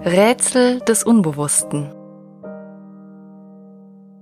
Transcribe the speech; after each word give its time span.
Rätsel 0.00 0.80
des 0.80 1.04
Unbewussten. 1.04 1.94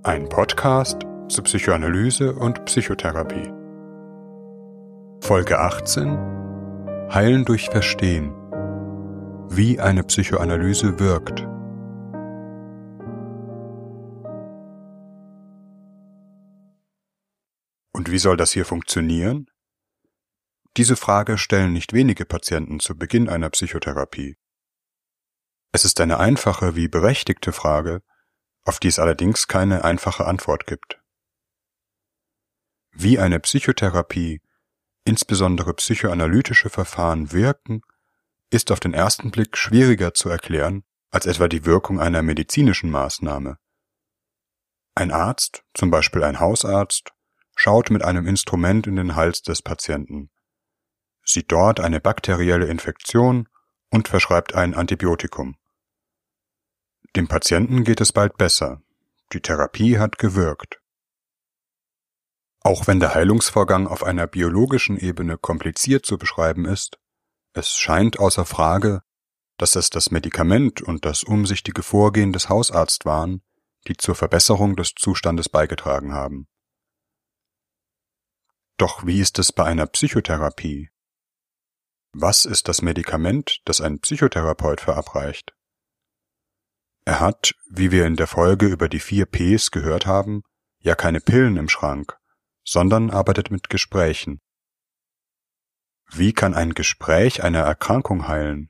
Ein 0.03 0.29
Podcast 0.29 1.01
zur 1.29 1.43
Psychoanalyse 1.45 2.35
und 2.35 2.63
Psychotherapie. 2.65 3.51
Folge 5.21 5.59
18 5.59 6.15
Heilen 7.11 7.43
durch 7.43 7.69
Verstehen. 7.69 8.31
Wie 9.49 9.79
eine 9.79 10.03
Psychoanalyse 10.03 10.99
wirkt. 10.99 11.41
Und 17.93 18.11
wie 18.11 18.19
soll 18.19 18.37
das 18.37 18.51
hier 18.51 18.65
funktionieren? 18.65 19.47
Diese 20.77 20.95
Frage 20.95 21.39
stellen 21.39 21.73
nicht 21.73 21.93
wenige 21.93 22.25
Patienten 22.25 22.79
zu 22.79 22.95
Beginn 22.95 23.27
einer 23.27 23.49
Psychotherapie. 23.49 24.37
Es 25.75 25.85
ist 25.85 25.99
eine 25.99 26.19
einfache 26.19 26.75
wie 26.75 26.87
berechtigte 26.87 27.51
Frage, 27.51 28.03
auf 28.63 28.79
die 28.79 28.89
es 28.89 28.99
allerdings 28.99 29.47
keine 29.47 29.83
einfache 29.83 30.25
Antwort 30.25 30.67
gibt. 30.67 31.01
Wie 32.91 33.17
eine 33.17 33.39
Psychotherapie, 33.39 34.43
insbesondere 35.03 35.73
psychoanalytische 35.73 36.69
Verfahren 36.69 37.31
wirken, 37.31 37.81
ist 38.51 38.71
auf 38.71 38.79
den 38.79 38.93
ersten 38.93 39.31
Blick 39.31 39.57
schwieriger 39.57 40.13
zu 40.13 40.29
erklären 40.29 40.83
als 41.09 41.25
etwa 41.25 41.47
die 41.47 41.65
Wirkung 41.65 41.99
einer 41.99 42.21
medizinischen 42.21 42.91
Maßnahme. 42.91 43.57
Ein 44.93 45.11
Arzt, 45.11 45.63
zum 45.73 45.89
Beispiel 45.89 46.23
ein 46.23 46.39
Hausarzt, 46.39 47.13
schaut 47.55 47.89
mit 47.89 48.03
einem 48.03 48.27
Instrument 48.27 48.85
in 48.85 48.95
den 48.95 49.15
Hals 49.15 49.41
des 49.41 49.63
Patienten, 49.63 50.29
sieht 51.25 51.51
dort 51.51 51.79
eine 51.79 51.99
bakterielle 51.99 52.67
Infektion 52.67 53.49
und 53.89 54.07
verschreibt 54.07 54.53
ein 54.53 54.75
Antibiotikum. 54.75 55.57
Dem 57.15 57.27
Patienten 57.27 57.83
geht 57.83 58.01
es 58.01 58.11
bald 58.11 58.37
besser. 58.37 58.81
Die 59.33 59.41
Therapie 59.41 59.99
hat 59.99 60.17
gewirkt. 60.17 60.81
Auch 62.61 62.87
wenn 62.87 62.99
der 62.99 63.13
Heilungsvorgang 63.13 63.87
auf 63.87 64.03
einer 64.03 64.25
biologischen 64.25 64.97
Ebene 64.97 65.37
kompliziert 65.37 66.05
zu 66.05 66.17
beschreiben 66.17 66.65
ist, 66.65 66.97
es 67.53 67.69
scheint 67.69 68.17
außer 68.17 68.45
Frage, 68.45 69.01
dass 69.57 69.75
es 69.75 69.91
das 69.91 70.09
Medikament 70.09 70.81
und 70.81 71.05
das 71.05 71.23
umsichtige 71.23 71.83
Vorgehen 71.83 72.33
des 72.33 72.49
Hausarztes 72.49 73.05
waren, 73.05 73.43
die 73.87 73.95
zur 73.95 74.15
Verbesserung 74.15 74.75
des 74.75 74.93
Zustandes 74.95 75.49
beigetragen 75.49 76.13
haben. 76.13 76.47
Doch 78.77 79.05
wie 79.05 79.19
ist 79.19 79.37
es 79.37 79.51
bei 79.51 79.65
einer 79.65 79.85
Psychotherapie? 79.85 80.89
Was 82.11 82.45
ist 82.45 82.67
das 82.67 82.81
Medikament, 82.81 83.61
das 83.65 83.81
ein 83.81 83.99
Psychotherapeut 83.99 84.81
verabreicht? 84.81 85.53
Er 87.05 87.19
hat, 87.19 87.53
wie 87.69 87.91
wir 87.91 88.05
in 88.05 88.15
der 88.15 88.27
Folge 88.27 88.67
über 88.67 88.87
die 88.87 88.99
vier 88.99 89.25
Ps 89.25 89.71
gehört 89.71 90.05
haben, 90.05 90.43
ja 90.79 90.95
keine 90.95 91.19
Pillen 91.19 91.57
im 91.57 91.67
Schrank, 91.67 92.17
sondern 92.63 93.09
arbeitet 93.09 93.51
mit 93.51 93.69
Gesprächen. 93.69 94.41
Wie 96.11 96.31
kann 96.31 96.53
ein 96.53 96.73
Gespräch 96.73 97.43
eine 97.43 97.59
Erkrankung 97.59 98.27
heilen? 98.27 98.69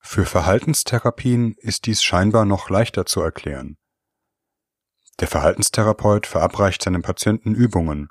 Für 0.00 0.24
Verhaltenstherapien 0.24 1.54
ist 1.58 1.86
dies 1.86 2.02
scheinbar 2.02 2.44
noch 2.44 2.70
leichter 2.70 3.04
zu 3.04 3.20
erklären. 3.20 3.76
Der 5.20 5.28
Verhaltenstherapeut 5.28 6.26
verabreicht 6.26 6.82
seinem 6.82 7.02
Patienten 7.02 7.54
Übungen, 7.54 8.08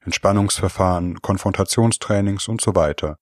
Entspannungsverfahren, 0.00 1.20
Konfrontationstrainings 1.20 2.48
und 2.48 2.60
so 2.60 2.74
weiter, 2.74 3.16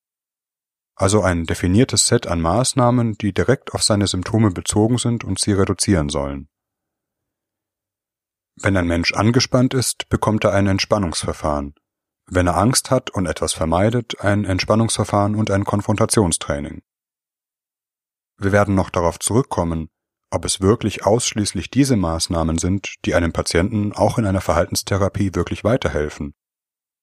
also 0.98 1.22
ein 1.22 1.44
definiertes 1.44 2.06
Set 2.06 2.26
an 2.26 2.40
Maßnahmen, 2.40 3.14
die 3.14 3.32
direkt 3.32 3.72
auf 3.72 3.84
seine 3.84 4.08
Symptome 4.08 4.50
bezogen 4.50 4.98
sind 4.98 5.22
und 5.22 5.38
sie 5.38 5.52
reduzieren 5.52 6.08
sollen. 6.08 6.48
Wenn 8.56 8.76
ein 8.76 8.88
Mensch 8.88 9.12
angespannt 9.12 9.74
ist, 9.74 10.08
bekommt 10.08 10.42
er 10.42 10.52
ein 10.52 10.66
Entspannungsverfahren. 10.66 11.76
Wenn 12.26 12.48
er 12.48 12.56
Angst 12.56 12.90
hat 12.90 13.10
und 13.10 13.26
etwas 13.26 13.52
vermeidet, 13.52 14.20
ein 14.20 14.44
Entspannungsverfahren 14.44 15.36
und 15.36 15.52
ein 15.52 15.64
Konfrontationstraining. 15.64 16.82
Wir 18.36 18.50
werden 18.50 18.74
noch 18.74 18.90
darauf 18.90 19.20
zurückkommen, 19.20 19.90
ob 20.30 20.44
es 20.44 20.60
wirklich 20.60 21.06
ausschließlich 21.06 21.70
diese 21.70 21.96
Maßnahmen 21.96 22.58
sind, 22.58 22.96
die 23.04 23.14
einem 23.14 23.32
Patienten 23.32 23.92
auch 23.92 24.18
in 24.18 24.26
einer 24.26 24.40
Verhaltenstherapie 24.40 25.36
wirklich 25.36 25.62
weiterhelfen, 25.62 26.34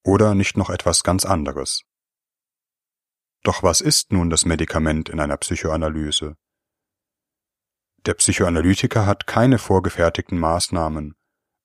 oder 0.04 0.36
nicht 0.36 0.58
noch 0.58 0.70
etwas 0.70 1.04
ganz 1.04 1.26
anderes. 1.26 1.84
Doch 3.46 3.62
was 3.62 3.80
ist 3.80 4.12
nun 4.12 4.32
das 4.32 4.44
Medikament 4.46 5.08
in 5.08 5.20
einer 5.20 5.38
Psychoanalyse? 5.38 6.36
Der 8.08 8.16
Psychoanalytiker 8.16 9.06
hat 9.06 9.28
keine 9.28 9.60
vorgefertigten 9.60 10.40
Maßnahmen, 10.40 11.14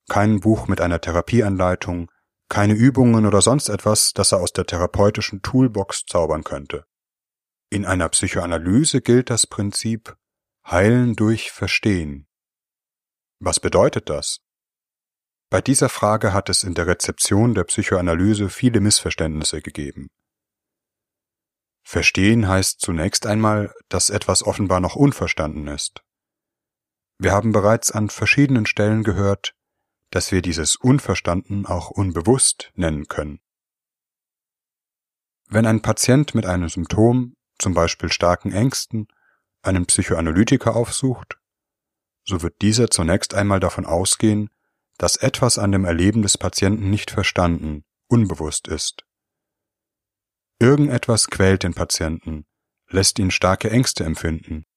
kein 0.07 0.41
Buch 0.41 0.67
mit 0.67 0.79
einer 0.79 1.01
Therapieanleitung, 1.01 2.11
keine 2.49 2.75
Übungen 2.75 3.25
oder 3.25 3.41
sonst 3.41 3.67
etwas, 3.67 4.13
das 4.13 4.31
er 4.31 4.41
aus 4.41 4.53
der 4.53 4.67
therapeutischen 4.67 5.41
Toolbox 5.41 6.05
zaubern 6.05 6.43
könnte. 6.43 6.85
In 7.71 7.87
einer 7.87 8.09
Psychoanalyse 8.09 9.01
gilt 9.01 9.31
das 9.31 9.47
Prinzip 9.47 10.15
Heilen 10.69 11.15
durch 11.15 11.51
Verstehen. 11.51 12.27
Was 13.39 13.59
bedeutet 13.59 14.07
das? 14.07 14.41
Bei 15.49 15.61
dieser 15.61 15.89
Frage 15.89 16.31
hat 16.31 16.47
es 16.49 16.63
in 16.63 16.75
der 16.75 16.85
Rezeption 16.85 17.55
der 17.55 17.63
Psychoanalyse 17.63 18.49
viele 18.49 18.81
Missverständnisse 18.81 19.63
gegeben. 19.63 20.09
Verstehen 21.91 22.47
heißt 22.47 22.79
zunächst 22.79 23.25
einmal, 23.25 23.73
dass 23.89 24.09
etwas 24.09 24.43
offenbar 24.43 24.79
noch 24.79 24.95
unverstanden 24.95 25.67
ist. 25.67 26.01
Wir 27.17 27.33
haben 27.33 27.51
bereits 27.51 27.91
an 27.91 28.09
verschiedenen 28.09 28.65
Stellen 28.65 29.03
gehört, 29.03 29.55
dass 30.09 30.31
wir 30.31 30.41
dieses 30.41 30.77
Unverstanden 30.77 31.65
auch 31.65 31.89
unbewusst 31.89 32.71
nennen 32.75 33.09
können. 33.09 33.41
Wenn 35.49 35.65
ein 35.65 35.81
Patient 35.81 36.33
mit 36.33 36.45
einem 36.45 36.69
Symptom, 36.69 37.35
zum 37.59 37.73
Beispiel 37.73 38.09
starken 38.09 38.53
Ängsten, 38.53 39.09
einen 39.61 39.85
Psychoanalytiker 39.85 40.77
aufsucht, 40.77 41.39
so 42.23 42.41
wird 42.41 42.61
dieser 42.61 42.89
zunächst 42.89 43.33
einmal 43.33 43.59
davon 43.59 43.85
ausgehen, 43.85 44.49
dass 44.97 45.17
etwas 45.17 45.57
an 45.57 45.73
dem 45.73 45.83
Erleben 45.83 46.21
des 46.21 46.37
Patienten 46.37 46.89
nicht 46.89 47.11
verstanden, 47.11 47.83
unbewusst 48.07 48.69
ist. 48.69 49.03
Irgendetwas 50.61 51.25
quält 51.25 51.63
den 51.63 51.73
Patienten, 51.73 52.45
lässt 52.87 53.17
ihn 53.17 53.31
starke 53.31 53.71
Ängste 53.71 54.03
empfinden. 54.03 54.67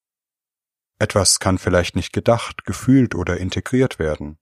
Etwas 0.98 1.40
kann 1.40 1.58
vielleicht 1.58 1.94
nicht 1.94 2.14
gedacht, 2.14 2.64
gefühlt 2.64 3.14
oder 3.14 3.36
integriert 3.36 3.98
werden. 3.98 4.38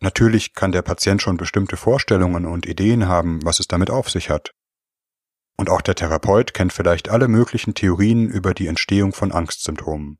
Natürlich 0.00 0.52
kann 0.52 0.72
der 0.72 0.82
Patient 0.82 1.22
schon 1.22 1.38
bestimmte 1.38 1.78
Vorstellungen 1.78 2.44
und 2.44 2.66
Ideen 2.66 3.08
haben, 3.08 3.42
was 3.42 3.60
es 3.60 3.66
damit 3.66 3.88
auf 3.88 4.10
sich 4.10 4.28
hat. 4.28 4.50
Und 5.56 5.70
auch 5.70 5.80
der 5.80 5.94
Therapeut 5.94 6.52
kennt 6.52 6.74
vielleicht 6.74 7.08
alle 7.08 7.26
möglichen 7.26 7.72
Theorien 7.72 8.28
über 8.28 8.52
die 8.52 8.66
Entstehung 8.66 9.14
von 9.14 9.32
Angstsymptomen. 9.32 10.18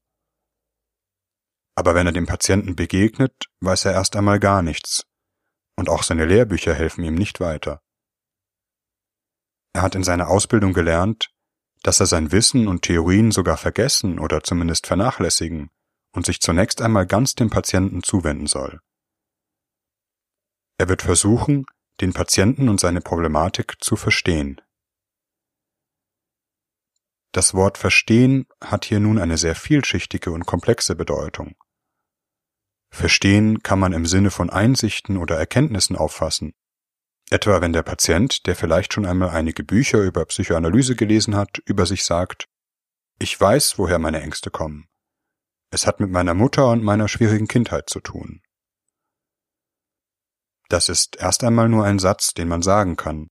Aber 1.75 1.94
wenn 1.94 2.06
er 2.06 2.15
dem 2.15 2.25
Patienten 2.25 2.75
begegnet, 2.75 3.34
weiß 3.60 3.84
er 3.84 3.92
erst 3.92 4.16
einmal 4.16 4.41
gar 4.41 4.62
nichts, 4.62 5.04
und 5.76 5.91
auch 5.91 6.04
seine 6.04 6.25
Lehrbücher 6.25 6.72
helfen 6.72 7.04
ihm 7.04 7.16
nicht 7.16 7.38
weiter. 7.38 7.84
Er 9.75 9.83
hat 9.83 9.97
in 9.97 10.05
seiner 10.05 10.29
Ausbildung 10.29 10.73
gelernt, 10.73 11.31
dass 11.83 12.01
er 12.01 12.07
sein 12.07 12.33
Wissen 12.33 12.69
und 12.69 12.83
Theorien 12.83 13.33
sogar 13.33 13.57
vergessen 13.57 14.19
oder 14.19 14.43
zumindest 14.43 14.87
vernachlässigen 14.87 15.71
und 16.12 16.25
sich 16.25 16.41
zunächst 16.41 16.81
einmal 16.81 17.07
ganz 17.07 17.35
dem 17.35 17.51
Patienten 17.51 18.03
zuwenden 18.03 18.47
soll. 18.47 18.81
Er 20.79 20.89
wird 20.89 21.03
versuchen, 21.03 21.67
den 22.01 22.13
Patienten 22.13 22.69
und 22.69 22.81
seine 22.81 23.01
Problematik 23.01 23.77
zu 23.81 23.97
verstehen. 23.97 24.61
Das 27.33 27.53
Wort 27.53 27.77
verstehen 27.77 28.47
hat 28.60 28.84
hier 28.84 29.01
nun 29.01 29.19
eine 29.19 29.39
sehr 29.39 29.57
vielschichtige 29.57 30.31
und 30.31 30.47
komplexe 30.47 30.95
Bedeutung. 30.95 31.57
Verstehen 32.91 33.60
kann 33.65 33.81
man 33.81 33.93
im 33.93 34.07
Sinne 34.07 34.31
von 34.31 34.51
Einsichten 34.51 35.16
oder 35.16 35.37
Erkenntnissen 35.37 35.97
auffassen, 35.97 36.54
Etwa 37.34 37.60
wenn 37.60 37.72
der 37.72 37.83
Patient, 37.83 38.47
der 38.47 38.54
vielleicht 38.54 38.92
schon 38.92 39.04
einmal 39.04 39.31
einige 39.31 39.65
Bücher 39.65 40.01
über 40.01 40.25
Psychoanalyse 40.25 40.95
gelesen 40.95 41.34
hat, 41.34 41.59
über 41.66 41.84
sich 41.84 42.04
sagt, 42.04 42.47
ich 43.19 43.41
weiß, 43.41 43.77
woher 43.77 43.98
meine 43.98 44.22
Ängste 44.22 44.53
kommen. 44.53 44.86
Es 45.72 45.84
hat 45.84 45.98
mit 45.98 46.13
meiner 46.13 46.34
Mutter 46.34 46.71
und 46.71 46.84
meiner 46.84 47.09
schwierigen 47.09 47.48
Kindheit 47.48 47.91
zu 47.91 47.98
tun. 47.98 48.41
Das 50.69 50.89
ist 50.89 51.16
erst 51.16 51.42
einmal 51.42 51.69
nur 51.69 51.84
ein 51.84 51.98
Satz, 51.98 52.34
den 52.34 52.47
man 52.47 52.63
sagen 52.63 52.95
kann. 52.95 53.27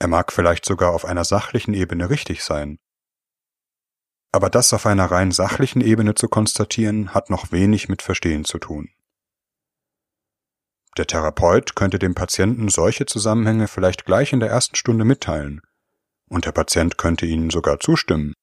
Er 0.00 0.08
mag 0.08 0.32
vielleicht 0.32 0.64
sogar 0.64 0.92
auf 0.92 1.04
einer 1.04 1.24
sachlichen 1.24 1.74
Ebene 1.74 2.10
richtig 2.10 2.42
sein. 2.42 2.80
Aber 4.32 4.50
das 4.50 4.72
auf 4.72 4.86
einer 4.86 5.04
rein 5.04 5.30
sachlichen 5.30 5.82
Ebene 5.82 6.16
zu 6.16 6.26
konstatieren, 6.26 7.14
hat 7.14 7.30
noch 7.30 7.52
wenig 7.52 7.88
mit 7.88 8.02
Verstehen 8.02 8.44
zu 8.44 8.58
tun. 8.58 8.90
Der 10.96 11.06
Therapeut 11.06 11.74
könnte 11.74 11.98
dem 11.98 12.14
Patienten 12.14 12.68
solche 12.68 13.06
Zusammenhänge 13.06 13.66
vielleicht 13.66 14.04
gleich 14.04 14.32
in 14.32 14.40
der 14.40 14.50
ersten 14.50 14.76
Stunde 14.76 15.04
mitteilen, 15.04 15.62
und 16.28 16.44
der 16.44 16.52
Patient 16.52 16.98
könnte 16.98 17.26
ihnen 17.26 17.50
sogar 17.50 17.80
zustimmen, 17.80 18.34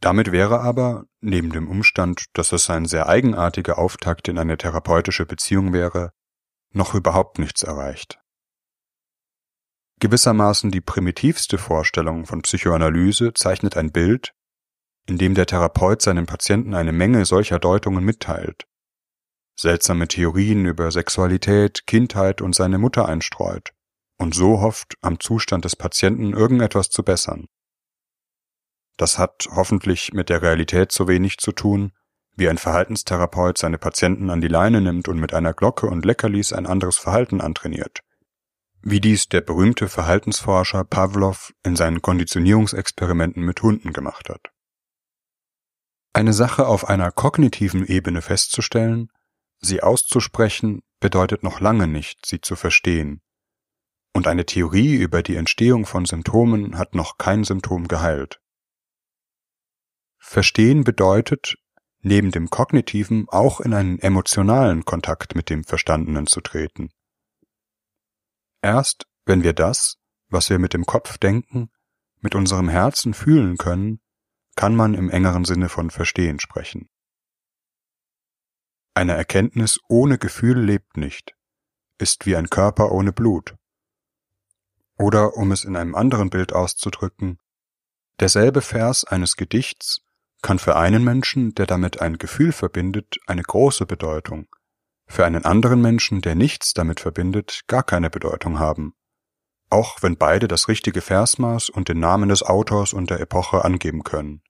Damit 0.00 0.32
wäre 0.32 0.60
aber, 0.60 1.06
neben 1.22 1.50
dem 1.50 1.66
Umstand, 1.66 2.26
dass 2.34 2.52
es 2.52 2.68
ein 2.68 2.84
sehr 2.84 3.08
eigenartiger 3.08 3.78
Auftakt 3.78 4.28
in 4.28 4.38
eine 4.38 4.58
therapeutische 4.58 5.24
Beziehung 5.24 5.72
wäre, 5.72 6.12
noch 6.72 6.94
überhaupt 6.94 7.38
nichts 7.38 7.62
erreicht. 7.62 8.18
Gewissermaßen 10.00 10.70
die 10.70 10.82
primitivste 10.82 11.56
Vorstellung 11.56 12.26
von 12.26 12.42
Psychoanalyse 12.42 13.32
zeichnet 13.32 13.78
ein 13.78 13.92
Bild, 13.92 14.34
in 15.06 15.16
dem 15.16 15.34
der 15.34 15.46
Therapeut 15.46 16.02
seinem 16.02 16.26
Patienten 16.26 16.74
eine 16.74 16.92
Menge 16.92 17.24
solcher 17.24 17.58
Deutungen 17.58 18.04
mitteilt, 18.04 18.66
seltsame 19.56 20.08
Theorien 20.08 20.66
über 20.66 20.90
Sexualität, 20.90 21.86
Kindheit 21.86 22.42
und 22.42 22.54
seine 22.54 22.78
Mutter 22.78 23.08
einstreut 23.08 23.72
und 24.16 24.34
so 24.34 24.60
hofft, 24.60 24.96
am 25.00 25.20
Zustand 25.20 25.64
des 25.64 25.76
Patienten 25.76 26.32
irgendetwas 26.32 26.88
zu 26.88 27.02
bessern. 27.02 27.46
Das 28.96 29.18
hat 29.18 29.48
hoffentlich 29.50 30.12
mit 30.12 30.28
der 30.28 30.42
Realität 30.42 30.92
so 30.92 31.08
wenig 31.08 31.38
zu 31.38 31.52
tun, 31.52 31.92
wie 32.36 32.48
ein 32.48 32.58
Verhaltenstherapeut 32.58 33.58
seine 33.58 33.78
Patienten 33.78 34.30
an 34.30 34.40
die 34.40 34.48
Leine 34.48 34.80
nimmt 34.80 35.08
und 35.08 35.18
mit 35.18 35.34
einer 35.34 35.52
Glocke 35.52 35.86
und 35.86 36.04
Leckerlis 36.04 36.52
ein 36.52 36.66
anderes 36.66 36.96
Verhalten 36.96 37.40
antrainiert. 37.40 38.00
Wie 38.82 39.00
dies 39.00 39.28
der 39.28 39.40
berühmte 39.40 39.88
Verhaltensforscher 39.88 40.84
Pavlov 40.84 41.52
in 41.64 41.74
seinen 41.74 42.02
Konditionierungsexperimenten 42.02 43.42
mit 43.42 43.62
Hunden 43.62 43.92
gemacht 43.92 44.28
hat. 44.28 44.50
Eine 46.12 46.32
Sache 46.32 46.66
auf 46.66 46.88
einer 46.88 47.10
kognitiven 47.10 47.84
Ebene 47.86 48.22
festzustellen, 48.22 49.10
sie 49.60 49.82
auszusprechen, 49.82 50.82
bedeutet 51.00 51.42
noch 51.42 51.60
lange 51.60 51.86
nicht, 51.86 52.24
sie 52.26 52.40
zu 52.40 52.56
verstehen. 52.56 53.20
Und 54.12 54.26
eine 54.26 54.46
Theorie 54.46 54.94
über 54.94 55.22
die 55.22 55.36
Entstehung 55.36 55.86
von 55.86 56.04
Symptomen 56.04 56.78
hat 56.78 56.94
noch 56.94 57.18
kein 57.18 57.44
Symptom 57.44 57.88
geheilt. 57.88 58.40
Verstehen 60.18 60.84
bedeutet, 60.84 61.56
neben 62.00 62.30
dem 62.30 62.48
kognitiven 62.48 63.26
auch 63.28 63.60
in 63.60 63.74
einen 63.74 63.98
emotionalen 63.98 64.84
Kontakt 64.84 65.34
mit 65.34 65.50
dem 65.50 65.64
Verstandenen 65.64 66.26
zu 66.26 66.40
treten. 66.40 66.90
Erst 68.62 69.06
wenn 69.26 69.42
wir 69.42 69.52
das, 69.52 69.96
was 70.28 70.50
wir 70.50 70.58
mit 70.58 70.74
dem 70.74 70.86
Kopf 70.86 71.18
denken, 71.18 71.70
mit 72.20 72.34
unserem 72.34 72.68
Herzen 72.68 73.14
fühlen 73.14 73.56
können, 73.56 74.00
kann 74.56 74.76
man 74.76 74.94
im 74.94 75.10
engeren 75.10 75.44
Sinne 75.44 75.68
von 75.68 75.90
Verstehen 75.90 76.40
sprechen. 76.40 76.88
Eine 78.96 79.14
Erkenntnis 79.14 79.80
ohne 79.88 80.18
Gefühl 80.18 80.60
lebt 80.60 80.96
nicht, 80.96 81.34
ist 81.98 82.26
wie 82.26 82.36
ein 82.36 82.48
Körper 82.48 82.92
ohne 82.92 83.12
Blut. 83.12 83.56
Oder 84.96 85.36
um 85.36 85.50
es 85.50 85.64
in 85.64 85.74
einem 85.74 85.96
anderen 85.96 86.30
Bild 86.30 86.52
auszudrücken, 86.52 87.40
derselbe 88.20 88.62
Vers 88.62 89.04
eines 89.04 89.34
Gedichts 89.34 90.00
kann 90.42 90.60
für 90.60 90.76
einen 90.76 91.02
Menschen, 91.02 91.56
der 91.56 91.66
damit 91.66 92.00
ein 92.00 92.18
Gefühl 92.18 92.52
verbindet, 92.52 93.18
eine 93.26 93.42
große 93.42 93.84
Bedeutung, 93.84 94.46
für 95.08 95.26
einen 95.26 95.44
anderen 95.44 95.80
Menschen, 95.80 96.20
der 96.20 96.36
nichts 96.36 96.72
damit 96.72 97.00
verbindet, 97.00 97.62
gar 97.66 97.82
keine 97.82 98.10
Bedeutung 98.10 98.60
haben, 98.60 98.94
auch 99.70 100.04
wenn 100.04 100.16
beide 100.16 100.46
das 100.46 100.68
richtige 100.68 101.00
Versmaß 101.00 101.68
und 101.68 101.88
den 101.88 101.98
Namen 101.98 102.28
des 102.28 102.44
Autors 102.44 102.92
und 102.92 103.10
der 103.10 103.18
Epoche 103.18 103.64
angeben 103.64 104.04
können. 104.04 104.44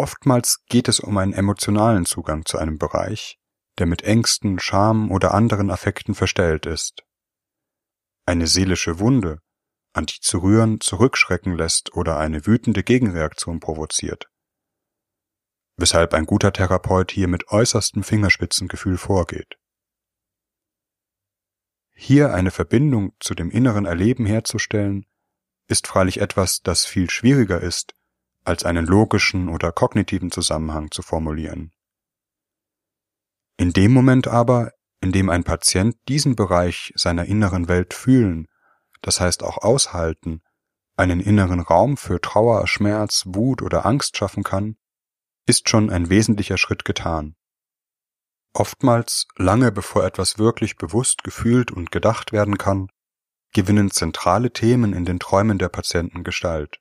Oftmals 0.00 0.64
geht 0.66 0.88
es 0.88 0.98
um 0.98 1.18
einen 1.18 1.34
emotionalen 1.34 2.06
Zugang 2.06 2.46
zu 2.46 2.56
einem 2.56 2.78
Bereich, 2.78 3.38
der 3.76 3.84
mit 3.84 4.00
Ängsten, 4.00 4.58
Scham 4.58 5.10
oder 5.10 5.34
anderen 5.34 5.70
Affekten 5.70 6.14
verstellt 6.14 6.64
ist. 6.64 7.04
Eine 8.24 8.46
seelische 8.46 8.98
Wunde, 8.98 9.42
an 9.92 10.06
die 10.06 10.18
zu 10.22 10.38
rühren 10.38 10.80
zurückschrecken 10.80 11.54
lässt 11.54 11.94
oder 11.94 12.18
eine 12.18 12.46
wütende 12.46 12.82
Gegenreaktion 12.82 13.60
provoziert. 13.60 14.30
Weshalb 15.76 16.14
ein 16.14 16.24
guter 16.24 16.54
Therapeut 16.54 17.10
hier 17.12 17.28
mit 17.28 17.48
äußerstem 17.48 18.02
Fingerspitzengefühl 18.02 18.96
vorgeht. 18.96 19.58
Hier 21.92 22.32
eine 22.32 22.50
Verbindung 22.50 23.12
zu 23.20 23.34
dem 23.34 23.50
inneren 23.50 23.84
Erleben 23.84 24.24
herzustellen, 24.24 25.04
ist 25.68 25.86
freilich 25.86 26.22
etwas, 26.22 26.62
das 26.62 26.86
viel 26.86 27.10
schwieriger 27.10 27.60
ist, 27.60 27.94
als 28.44 28.64
einen 28.64 28.86
logischen 28.86 29.48
oder 29.48 29.72
kognitiven 29.72 30.30
Zusammenhang 30.30 30.90
zu 30.90 31.02
formulieren. 31.02 31.72
In 33.56 33.72
dem 33.72 33.92
Moment 33.92 34.26
aber, 34.28 34.72
in 35.00 35.12
dem 35.12 35.28
ein 35.28 35.44
Patient 35.44 35.96
diesen 36.08 36.36
Bereich 36.36 36.92
seiner 36.96 37.26
inneren 37.26 37.68
Welt 37.68 37.94
fühlen 37.94 38.46
das 39.02 39.20
heißt 39.20 39.42
auch 39.42 39.58
aushalten, 39.58 40.42
einen 40.96 41.20
inneren 41.20 41.60
Raum 41.60 41.96
für 41.96 42.20
Trauer, 42.20 42.66
Schmerz, 42.66 43.24
Wut 43.26 43.62
oder 43.62 43.86
Angst 43.86 44.16
schaffen 44.16 44.42
kann, 44.42 44.76
ist 45.46 45.68
schon 45.68 45.90
ein 45.90 46.10
wesentlicher 46.10 46.58
Schritt 46.58 46.84
getan. 46.84 47.36
Oftmals, 48.52 49.26
lange 49.36 49.72
bevor 49.72 50.04
etwas 50.04 50.38
wirklich 50.38 50.76
bewusst 50.76 51.22
gefühlt 51.24 51.70
und 51.70 51.90
gedacht 51.90 52.32
werden 52.32 52.58
kann, 52.58 52.88
gewinnen 53.52 53.90
zentrale 53.90 54.52
Themen 54.52 54.92
in 54.92 55.04
den 55.04 55.18
Träumen 55.18 55.58
der 55.58 55.68
Patienten 55.68 56.24
Gestalt. 56.24 56.78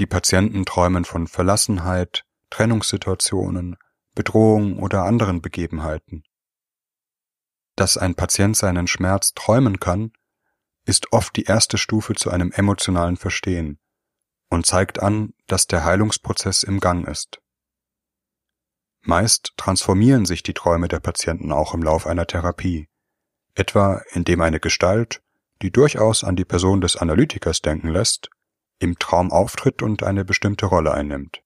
Die 0.00 0.06
Patienten 0.06 0.64
träumen 0.64 1.04
von 1.04 1.26
Verlassenheit, 1.26 2.24
Trennungssituationen, 2.48 3.76
Bedrohung 4.14 4.78
oder 4.78 5.02
anderen 5.02 5.42
Begebenheiten. 5.42 6.22
Dass 7.76 7.98
ein 7.98 8.14
Patient 8.14 8.56
seinen 8.56 8.86
Schmerz 8.86 9.34
träumen 9.34 9.78
kann, 9.78 10.14
ist 10.86 11.12
oft 11.12 11.36
die 11.36 11.44
erste 11.44 11.76
Stufe 11.76 12.14
zu 12.14 12.30
einem 12.30 12.50
emotionalen 12.50 13.18
Verstehen 13.18 13.78
und 14.48 14.64
zeigt 14.64 15.02
an, 15.02 15.34
dass 15.48 15.66
der 15.66 15.84
Heilungsprozess 15.84 16.62
im 16.62 16.80
Gang 16.80 17.06
ist. 17.06 17.42
Meist 19.02 19.52
transformieren 19.58 20.24
sich 20.24 20.42
die 20.42 20.54
Träume 20.54 20.88
der 20.88 21.00
Patienten 21.00 21.52
auch 21.52 21.74
im 21.74 21.82
Lauf 21.82 22.06
einer 22.06 22.26
Therapie, 22.26 22.88
etwa 23.52 24.00
indem 24.12 24.40
eine 24.40 24.60
Gestalt, 24.60 25.20
die 25.60 25.70
durchaus 25.70 26.24
an 26.24 26.36
die 26.36 26.46
Person 26.46 26.80
des 26.80 26.96
Analytikers 26.96 27.60
denken 27.60 27.88
lässt, 27.88 28.30
im 28.80 28.98
Traum 28.98 29.30
auftritt 29.30 29.82
und 29.82 30.02
eine 30.02 30.24
bestimmte 30.24 30.66
Rolle 30.66 30.92
einnimmt. 30.92 31.42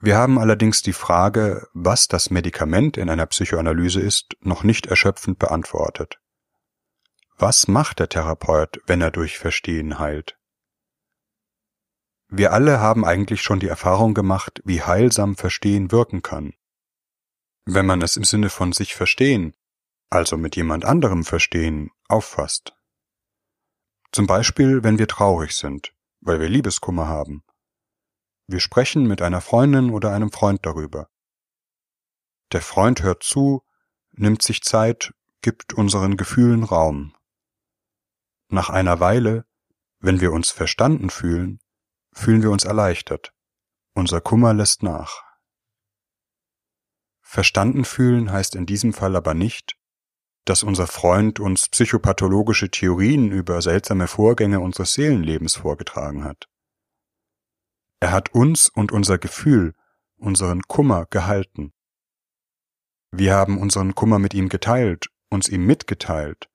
Wir 0.00 0.16
haben 0.16 0.38
allerdings 0.38 0.82
die 0.82 0.92
Frage, 0.92 1.66
was 1.74 2.06
das 2.06 2.30
Medikament 2.30 2.96
in 2.96 3.10
einer 3.10 3.26
Psychoanalyse 3.26 4.00
ist, 4.00 4.36
noch 4.40 4.62
nicht 4.62 4.86
erschöpfend 4.86 5.40
beantwortet. 5.40 6.20
Was 7.36 7.66
macht 7.66 7.98
der 7.98 8.08
Therapeut, 8.08 8.80
wenn 8.86 9.00
er 9.00 9.10
durch 9.10 9.38
Verstehen 9.38 9.98
heilt? 9.98 10.38
Wir 12.28 12.52
alle 12.52 12.78
haben 12.78 13.04
eigentlich 13.04 13.42
schon 13.42 13.58
die 13.58 13.68
Erfahrung 13.68 14.14
gemacht, 14.14 14.62
wie 14.64 14.82
heilsam 14.82 15.34
Verstehen 15.34 15.90
wirken 15.90 16.22
kann. 16.22 16.52
Wenn 17.64 17.86
man 17.86 18.00
es 18.02 18.16
im 18.16 18.24
Sinne 18.24 18.50
von 18.50 18.72
sich 18.72 18.94
verstehen, 18.94 19.56
also 20.10 20.36
mit 20.36 20.54
jemand 20.54 20.84
anderem 20.84 21.24
verstehen, 21.24 21.90
auffasst. 22.08 22.77
Zum 24.12 24.26
Beispiel, 24.26 24.82
wenn 24.82 24.98
wir 24.98 25.06
traurig 25.06 25.52
sind, 25.52 25.94
weil 26.20 26.40
wir 26.40 26.48
Liebeskummer 26.48 27.06
haben. 27.06 27.44
Wir 28.46 28.60
sprechen 28.60 29.06
mit 29.06 29.20
einer 29.20 29.40
Freundin 29.40 29.90
oder 29.90 30.12
einem 30.12 30.32
Freund 30.32 30.64
darüber. 30.64 31.08
Der 32.52 32.62
Freund 32.62 33.02
hört 33.02 33.22
zu, 33.22 33.62
nimmt 34.12 34.42
sich 34.42 34.62
Zeit, 34.62 35.12
gibt 35.42 35.74
unseren 35.74 36.16
Gefühlen 36.16 36.64
Raum. 36.64 37.14
Nach 38.48 38.70
einer 38.70 39.00
Weile, 39.00 39.44
wenn 40.00 40.20
wir 40.20 40.32
uns 40.32 40.50
verstanden 40.50 41.10
fühlen, 41.10 41.60
fühlen 42.12 42.42
wir 42.42 42.50
uns 42.50 42.64
erleichtert. 42.64 43.34
Unser 43.94 44.22
Kummer 44.22 44.54
lässt 44.54 44.82
nach. 44.82 45.22
Verstanden 47.20 47.84
fühlen 47.84 48.32
heißt 48.32 48.56
in 48.56 48.64
diesem 48.64 48.94
Fall 48.94 49.14
aber 49.14 49.34
nicht, 49.34 49.77
dass 50.48 50.62
unser 50.62 50.86
Freund 50.86 51.40
uns 51.40 51.68
psychopathologische 51.68 52.70
Theorien 52.70 53.30
über 53.30 53.60
seltsame 53.60 54.06
Vorgänge 54.06 54.60
unseres 54.60 54.94
Seelenlebens 54.94 55.56
vorgetragen 55.56 56.24
hat. 56.24 56.48
Er 58.00 58.12
hat 58.12 58.34
uns 58.34 58.68
und 58.68 58.92
unser 58.92 59.18
Gefühl, 59.18 59.74
unseren 60.16 60.62
Kummer 60.62 61.06
gehalten. 61.10 61.72
Wir 63.10 63.34
haben 63.34 63.58
unseren 63.58 63.94
Kummer 63.94 64.18
mit 64.18 64.34
ihm 64.34 64.48
geteilt, 64.48 65.08
uns 65.28 65.48
ihm 65.48 65.66
mitgeteilt 65.66 66.48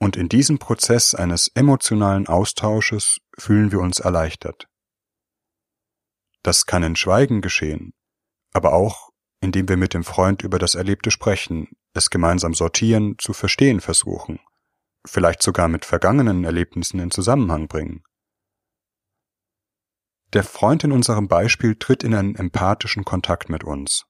und 0.00 0.16
in 0.16 0.28
diesem 0.28 0.58
Prozess 0.58 1.14
eines 1.14 1.48
emotionalen 1.48 2.26
Austausches 2.26 3.18
fühlen 3.38 3.70
wir 3.70 3.80
uns 3.80 4.00
erleichtert. 4.00 4.66
Das 6.42 6.64
kann 6.64 6.82
in 6.82 6.96
Schweigen 6.96 7.42
geschehen, 7.42 7.92
aber 8.52 8.72
auch, 8.72 9.10
indem 9.42 9.68
wir 9.68 9.76
mit 9.76 9.92
dem 9.92 10.04
Freund 10.04 10.42
über 10.42 10.58
das 10.58 10.74
Erlebte 10.74 11.10
sprechen, 11.10 11.68
es 11.94 12.10
gemeinsam 12.10 12.54
sortieren, 12.54 13.16
zu 13.18 13.32
verstehen 13.32 13.80
versuchen, 13.80 14.40
vielleicht 15.06 15.42
sogar 15.42 15.68
mit 15.68 15.84
vergangenen 15.84 16.44
Erlebnissen 16.44 17.00
in 17.00 17.10
Zusammenhang 17.10 17.68
bringen. 17.68 18.02
Der 20.32 20.44
Freund 20.44 20.84
in 20.84 20.92
unserem 20.92 21.26
Beispiel 21.26 21.74
tritt 21.76 22.04
in 22.04 22.14
einen 22.14 22.36
empathischen 22.36 23.04
Kontakt 23.04 23.48
mit 23.48 23.64
uns. 23.64 24.04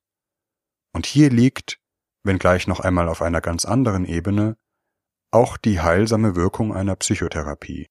Und 0.93 1.07
hier 1.07 1.31
liegt, 1.31 1.79
wenngleich 2.25 2.67
noch 2.67 2.81
einmal 2.81 3.09
auf 3.09 3.23
einer 3.23 3.41
ganz 3.41 3.65
anderen 3.65 4.05
Ebene, 4.05 4.59
auch 5.31 5.57
die 5.57 5.81
heilsame 5.81 6.37
Wirkung 6.37 6.75
einer 6.75 6.97
Psychotherapie. 6.97 7.87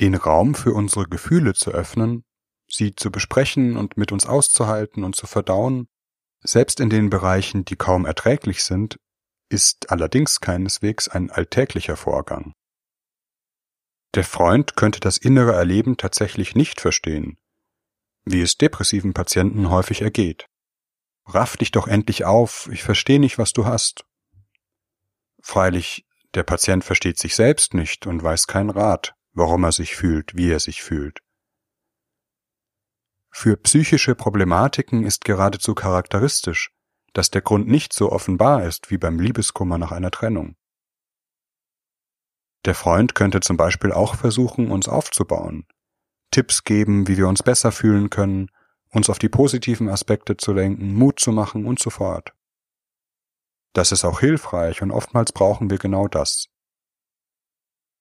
den 0.00 0.14
Raum 0.14 0.54
für 0.54 0.72
unsere 0.72 1.06
Gefühle 1.06 1.54
zu 1.54 1.70
öffnen, 1.72 2.24
sie 2.70 2.94
zu 2.94 3.10
besprechen 3.10 3.76
und 3.76 3.96
mit 3.96 4.12
uns 4.12 4.26
auszuhalten 4.26 5.04
und 5.04 5.16
zu 5.16 5.26
verdauen, 5.26 5.88
selbst 6.40 6.80
in 6.80 6.90
den 6.90 7.10
Bereichen, 7.10 7.64
die 7.64 7.76
kaum 7.76 8.06
erträglich 8.06 8.62
sind, 8.64 8.98
ist 9.48 9.90
allerdings 9.90 10.40
keineswegs 10.40 11.08
ein 11.08 11.30
alltäglicher 11.30 11.96
Vorgang. 11.96 12.52
Der 14.14 14.24
Freund 14.24 14.76
könnte 14.76 15.00
das 15.00 15.18
innere 15.18 15.52
Erleben 15.52 15.96
tatsächlich 15.96 16.54
nicht 16.54 16.80
verstehen, 16.80 17.38
wie 18.24 18.40
es 18.40 18.56
depressiven 18.56 19.12
Patienten 19.12 19.70
häufig 19.70 20.02
ergeht. 20.02 20.46
Raff 21.26 21.56
dich 21.56 21.72
doch 21.72 21.86
endlich 21.86 22.24
auf, 22.24 22.68
ich 22.72 22.82
verstehe 22.82 23.20
nicht, 23.20 23.38
was 23.38 23.52
du 23.52 23.66
hast. 23.66 24.04
Freilich, 25.42 26.06
der 26.34 26.42
Patient 26.42 26.84
versteht 26.84 27.18
sich 27.18 27.34
selbst 27.34 27.74
nicht 27.74 28.06
und 28.06 28.22
weiß 28.22 28.46
keinen 28.46 28.70
Rat, 28.70 29.14
warum 29.32 29.64
er 29.64 29.72
sich 29.72 29.94
fühlt, 29.94 30.36
wie 30.36 30.50
er 30.50 30.60
sich 30.60 30.82
fühlt. 30.82 31.20
Für 33.40 33.56
psychische 33.56 34.16
Problematiken 34.16 35.04
ist 35.04 35.24
geradezu 35.24 35.76
charakteristisch, 35.76 36.72
dass 37.12 37.30
der 37.30 37.40
Grund 37.40 37.68
nicht 37.68 37.92
so 37.92 38.10
offenbar 38.10 38.64
ist 38.64 38.90
wie 38.90 38.98
beim 38.98 39.20
Liebeskummer 39.20 39.78
nach 39.78 39.92
einer 39.92 40.10
Trennung. 40.10 40.56
Der 42.64 42.74
Freund 42.74 43.14
könnte 43.14 43.38
zum 43.38 43.56
Beispiel 43.56 43.92
auch 43.92 44.16
versuchen, 44.16 44.72
uns 44.72 44.88
aufzubauen, 44.88 45.68
Tipps 46.32 46.64
geben, 46.64 47.06
wie 47.06 47.16
wir 47.16 47.28
uns 47.28 47.44
besser 47.44 47.70
fühlen 47.70 48.10
können, 48.10 48.50
uns 48.88 49.08
auf 49.08 49.20
die 49.20 49.28
positiven 49.28 49.88
Aspekte 49.88 50.36
zu 50.36 50.52
lenken, 50.52 50.92
Mut 50.94 51.20
zu 51.20 51.30
machen 51.30 51.64
und 51.64 51.78
so 51.78 51.90
fort. 51.90 52.32
Das 53.72 53.92
ist 53.92 54.04
auch 54.04 54.18
hilfreich 54.18 54.82
und 54.82 54.90
oftmals 54.90 55.30
brauchen 55.30 55.70
wir 55.70 55.78
genau 55.78 56.08
das. 56.08 56.48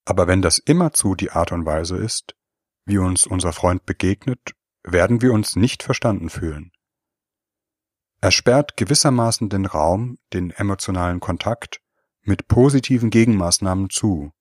Aber 0.03 0.25
wenn 0.25 0.41
das 0.41 0.57
immerzu 0.57 1.13
die 1.13 1.29
Art 1.29 1.51
und 1.51 1.67
Weise 1.67 1.97
ist, 1.97 2.35
wie 2.85 2.97
uns 2.97 3.27
unser 3.27 3.53
Freund 3.53 3.85
begegnet, 3.85 4.57
werden 4.91 5.21
wir 5.21 5.33
uns 5.33 5.55
nicht 5.55 5.83
verstanden 5.83 6.29
fühlen. 6.29 6.71
Er 8.19 8.31
sperrt 8.31 8.77
gewissermaßen 8.77 9.49
den 9.49 9.65
Raum, 9.65 10.17
den 10.33 10.49
emotionalen 10.51 11.19
Kontakt, 11.19 11.81
mit 12.23 12.47
positiven 12.47 13.09
Gegenmaßnahmen 13.09 13.89
zu. 13.89 14.31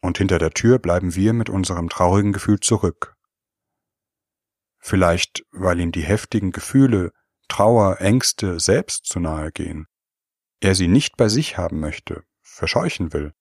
Und 0.00 0.18
hinter 0.18 0.38
der 0.38 0.50
Tür 0.50 0.78
bleiben 0.78 1.14
wir 1.14 1.32
mit 1.32 1.48
unserem 1.48 1.88
traurigen 1.88 2.32
Gefühl 2.32 2.60
zurück. 2.60 3.14
Vielleicht, 4.78 5.44
weil 5.50 5.80
ihm 5.80 5.92
die 5.92 6.02
heftigen 6.02 6.50
Gefühle, 6.50 7.12
Trauer, 7.48 8.00
Ängste 8.00 8.60
selbst 8.60 9.06
zu 9.06 9.20
nahe 9.20 9.52
gehen. 9.52 9.86
Er 10.60 10.74
sie 10.74 10.88
nicht 10.88 11.16
bei 11.16 11.28
sich 11.28 11.58
haben 11.58 11.80
möchte, 11.80 12.24
verscheuchen 12.42 13.12
will. 13.12 13.34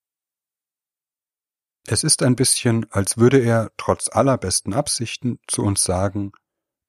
Es 1.85 2.03
ist 2.03 2.23
ein 2.23 2.35
bisschen, 2.35 2.85
als 2.91 3.17
würde 3.17 3.39
er, 3.39 3.71
trotz 3.77 4.09
aller 4.09 4.37
besten 4.37 4.73
Absichten, 4.73 5.39
zu 5.47 5.63
uns 5.63 5.83
sagen, 5.83 6.31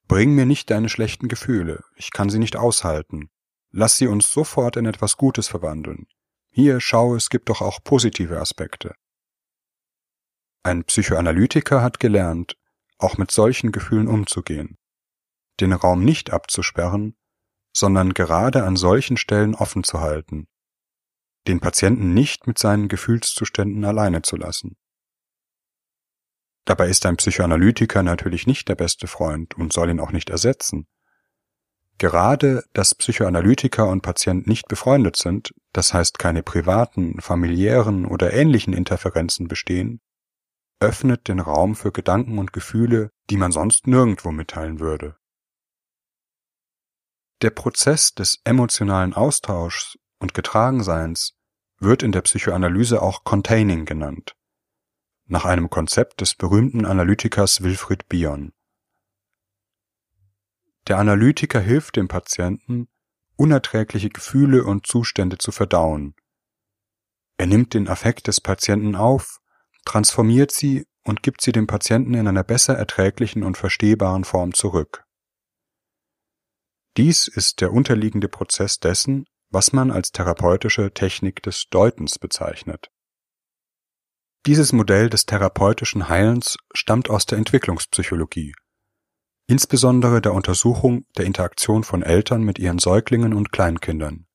Bring 0.06 0.34
mir 0.34 0.44
nicht 0.44 0.70
deine 0.70 0.88
schlechten 0.88 1.28
Gefühle, 1.28 1.82
ich 1.96 2.10
kann 2.10 2.28
sie 2.28 2.38
nicht 2.38 2.56
aushalten. 2.56 3.30
Lass 3.70 3.96
sie 3.96 4.06
uns 4.06 4.30
sofort 4.30 4.76
in 4.76 4.86
etwas 4.86 5.16
Gutes 5.16 5.48
verwandeln. 5.48 6.06
Hier, 6.50 6.80
schau, 6.80 7.16
es 7.16 7.30
gibt 7.30 7.48
doch 7.48 7.62
auch 7.62 7.82
positive 7.82 8.38
Aspekte. 8.38 8.94
Ein 10.62 10.84
Psychoanalytiker 10.84 11.82
hat 11.82 12.00
gelernt, 12.00 12.56
auch 12.98 13.18
mit 13.18 13.30
solchen 13.30 13.72
Gefühlen 13.72 14.06
umzugehen, 14.06 14.78
den 15.60 15.72
Raum 15.72 16.04
nicht 16.04 16.32
abzusperren, 16.32 17.16
sondern 17.72 18.14
gerade 18.14 18.64
an 18.64 18.76
solchen 18.76 19.16
Stellen 19.16 19.54
offen 19.54 19.84
zu 19.84 20.00
halten, 20.00 20.48
den 21.48 21.60
Patienten 21.60 22.14
nicht 22.14 22.46
mit 22.46 22.58
seinen 22.58 22.88
Gefühlszuständen 22.88 23.84
alleine 23.84 24.22
zu 24.22 24.36
lassen. 24.36 24.76
Dabei 26.64 26.88
ist 26.88 27.04
ein 27.04 27.16
Psychoanalytiker 27.16 28.02
natürlich 28.02 28.46
nicht 28.46 28.68
der 28.68 28.74
beste 28.74 29.06
Freund 29.06 29.54
und 29.54 29.72
soll 29.72 29.90
ihn 29.90 30.00
auch 30.00 30.12
nicht 30.12 30.30
ersetzen. 30.30 30.86
Gerade, 31.98 32.64
dass 32.72 32.94
Psychoanalytiker 32.94 33.86
und 33.86 34.00
Patient 34.00 34.46
nicht 34.46 34.66
befreundet 34.66 35.16
sind, 35.16 35.54
das 35.72 35.94
heißt 35.94 36.18
keine 36.18 36.42
privaten, 36.42 37.20
familiären 37.20 38.06
oder 38.06 38.32
ähnlichen 38.32 38.72
Interferenzen 38.72 39.46
bestehen, 39.46 40.00
öffnet 40.80 41.28
den 41.28 41.38
Raum 41.38 41.76
für 41.76 41.92
Gedanken 41.92 42.38
und 42.38 42.52
Gefühle, 42.52 43.10
die 43.30 43.36
man 43.36 43.52
sonst 43.52 43.86
nirgendwo 43.86 44.32
mitteilen 44.32 44.80
würde. 44.80 45.16
Der 47.42 47.50
Prozess 47.50 48.14
des 48.14 48.40
emotionalen 48.44 49.12
Austauschs 49.12 49.98
und 50.18 50.34
Getragenseins 50.34 51.34
wird 51.78 52.02
in 52.02 52.10
der 52.10 52.22
Psychoanalyse 52.22 53.02
auch 53.02 53.22
Containing 53.22 53.84
genannt 53.84 54.34
nach 55.26 55.44
einem 55.44 55.70
Konzept 55.70 56.20
des 56.20 56.34
berühmten 56.34 56.84
Analytikers 56.84 57.62
Wilfried 57.62 58.08
Bion. 58.08 58.52
Der 60.86 60.98
Analytiker 60.98 61.60
hilft 61.60 61.96
dem 61.96 62.08
Patienten, 62.08 62.88
unerträgliche 63.36 64.10
Gefühle 64.10 64.64
und 64.64 64.86
Zustände 64.86 65.38
zu 65.38 65.50
verdauen. 65.50 66.14
Er 67.36 67.46
nimmt 67.46 67.74
den 67.74 67.88
Affekt 67.88 68.26
des 68.26 68.40
Patienten 68.40 68.94
auf, 68.94 69.40
transformiert 69.84 70.52
sie 70.52 70.86
und 71.04 71.22
gibt 71.22 71.40
sie 71.40 71.52
dem 71.52 71.66
Patienten 71.66 72.14
in 72.14 72.28
einer 72.28 72.44
besser 72.44 72.76
erträglichen 72.76 73.42
und 73.42 73.56
verstehbaren 73.56 74.24
Form 74.24 74.54
zurück. 74.54 75.04
Dies 76.96 77.26
ist 77.26 77.60
der 77.60 77.72
unterliegende 77.72 78.28
Prozess 78.28 78.78
dessen, 78.78 79.26
was 79.50 79.72
man 79.72 79.90
als 79.90 80.12
therapeutische 80.12 80.92
Technik 80.92 81.42
des 81.42 81.68
Deutens 81.70 82.18
bezeichnet. 82.18 82.90
Dieses 84.46 84.74
Modell 84.74 85.08
des 85.08 85.24
therapeutischen 85.24 86.10
Heilens 86.10 86.58
stammt 86.74 87.08
aus 87.08 87.24
der 87.24 87.38
Entwicklungspsychologie, 87.38 88.54
insbesondere 89.46 90.20
der 90.20 90.34
Untersuchung 90.34 91.06
der 91.16 91.24
Interaktion 91.24 91.82
von 91.82 92.02
Eltern 92.02 92.42
mit 92.42 92.58
ihren 92.58 92.78
Säuglingen 92.78 93.32
und 93.32 93.52
Kleinkindern. 93.52 94.26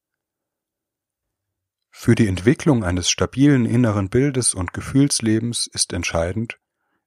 Für 1.92 2.16
die 2.16 2.28
Entwicklung 2.28 2.84
eines 2.84 3.12
stabilen 3.12 3.68
inneren 3.68 4.10
Bildes 4.10 4.56
und 4.56 4.74
Gefühlslebens 4.74 5.68
ist 5.72 5.94
entscheidend, 5.94 6.58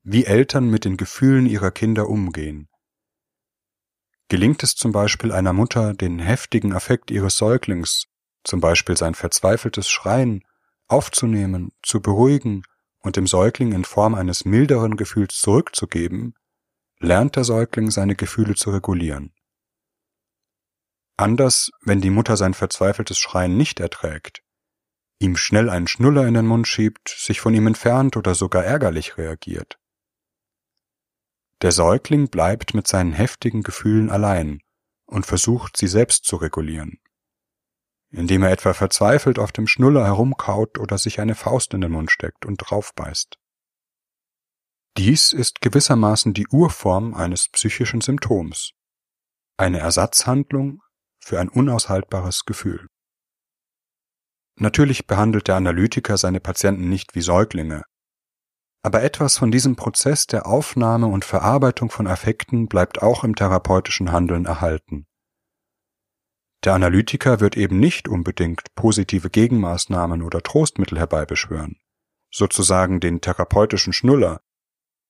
wie 0.04 0.24
Eltern 0.24 0.68
mit 0.68 0.84
den 0.84 0.96
Gefühlen 0.96 1.46
ihrer 1.46 1.72
Kinder 1.72 2.08
umgehen. 2.08 2.68
Gelingt 4.28 4.62
es 4.62 4.76
zum 4.76 4.92
Beispiel 4.92 5.32
einer 5.32 5.52
Mutter, 5.52 5.92
den 5.92 6.20
heftigen 6.20 6.72
Affekt 6.72 7.10
ihres 7.10 7.36
Säuglings, 7.36 8.04
zum 8.44 8.60
Beispiel 8.60 8.96
sein 8.96 9.16
verzweifeltes 9.16 9.88
Schreien, 9.88 10.44
aufzunehmen, 10.86 11.72
zu 11.82 12.00
beruhigen 12.00 12.62
und 13.02 13.16
dem 13.16 13.26
Säugling 13.26 13.72
in 13.72 13.84
Form 13.84 14.14
eines 14.14 14.44
milderen 14.44 14.96
Gefühls 14.96 15.38
zurückzugeben, 15.38 16.34
lernt 16.98 17.36
der 17.36 17.44
Säugling 17.44 17.90
seine 17.90 18.14
Gefühle 18.14 18.54
zu 18.54 18.70
regulieren. 18.70 19.34
Anders, 21.16 21.70
wenn 21.82 22.00
die 22.00 22.10
Mutter 22.10 22.36
sein 22.36 22.54
verzweifeltes 22.54 23.18
Schreien 23.18 23.56
nicht 23.56 23.80
erträgt, 23.80 24.42
ihm 25.18 25.36
schnell 25.36 25.68
einen 25.68 25.86
Schnuller 25.86 26.26
in 26.26 26.34
den 26.34 26.46
Mund 26.46 26.66
schiebt, 26.66 27.08
sich 27.08 27.40
von 27.40 27.54
ihm 27.54 27.66
entfernt 27.66 28.16
oder 28.16 28.34
sogar 28.34 28.64
ärgerlich 28.64 29.18
reagiert. 29.18 29.78
Der 31.60 31.70
Säugling 31.70 32.28
bleibt 32.28 32.74
mit 32.74 32.88
seinen 32.88 33.12
heftigen 33.12 33.62
Gefühlen 33.62 34.10
allein 34.10 34.62
und 35.06 35.26
versucht, 35.26 35.76
sie 35.76 35.86
selbst 35.86 36.24
zu 36.24 36.36
regulieren 36.36 37.01
indem 38.12 38.42
er 38.42 38.50
etwa 38.50 38.74
verzweifelt 38.74 39.38
auf 39.38 39.52
dem 39.52 39.66
Schnuller 39.66 40.04
herumkaut 40.04 40.78
oder 40.78 40.98
sich 40.98 41.20
eine 41.20 41.34
Faust 41.34 41.74
in 41.74 41.80
den 41.80 41.92
Mund 41.92 42.10
steckt 42.10 42.46
und 42.46 42.58
draufbeißt. 42.58 43.38
Dies 44.98 45.32
ist 45.32 45.62
gewissermaßen 45.62 46.34
die 46.34 46.46
Urform 46.48 47.14
eines 47.14 47.48
psychischen 47.48 48.02
Symptoms, 48.02 48.72
eine 49.56 49.78
Ersatzhandlung 49.78 50.82
für 51.18 51.40
ein 51.40 51.48
unaushaltbares 51.48 52.44
Gefühl. 52.44 52.88
Natürlich 54.60 55.06
behandelt 55.06 55.48
der 55.48 55.56
Analytiker 55.56 56.18
seine 56.18 56.40
Patienten 56.40 56.90
nicht 56.90 57.14
wie 57.14 57.22
Säuglinge, 57.22 57.84
aber 58.84 59.02
etwas 59.02 59.38
von 59.38 59.50
diesem 59.50 59.76
Prozess 59.76 60.26
der 60.26 60.46
Aufnahme 60.46 61.06
und 61.06 61.24
Verarbeitung 61.24 61.88
von 61.88 62.06
Affekten 62.06 62.66
bleibt 62.66 63.00
auch 63.00 63.24
im 63.24 63.34
therapeutischen 63.36 64.12
Handeln 64.12 64.44
erhalten. 64.44 65.06
Der 66.64 66.74
Analytiker 66.74 67.40
wird 67.40 67.56
eben 67.56 67.80
nicht 67.80 68.08
unbedingt 68.08 68.74
positive 68.76 69.30
Gegenmaßnahmen 69.30 70.22
oder 70.22 70.42
Trostmittel 70.42 70.98
herbeibeschwören, 70.98 71.80
sozusagen 72.30 73.00
den 73.00 73.20
therapeutischen 73.20 73.92
Schnuller, 73.92 74.42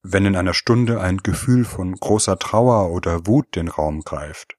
wenn 0.03 0.25
in 0.25 0.35
einer 0.35 0.55
Stunde 0.55 1.01
ein 1.01 1.19
Gefühl 1.19 1.65
von 1.65 1.95
großer 1.95 2.39
Trauer 2.39 2.91
oder 2.91 3.27
Wut 3.27 3.55
den 3.55 3.69
Raum 3.69 4.01
greift, 4.01 4.57